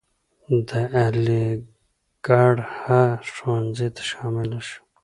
د 0.67 0.69
علیګړهه 1.01 3.03
ښوونځي 3.33 3.89
ته 3.95 4.01
شامل 4.11 4.51
شو. 4.67 4.81